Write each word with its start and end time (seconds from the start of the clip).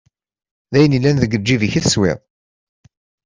D 0.71 0.73
ayen 0.77 0.95
yellan 0.95 1.17
deg 1.19 1.35
lǧib-ik 1.39 1.73
i 1.79 1.81
teswiḍ. 1.85 2.19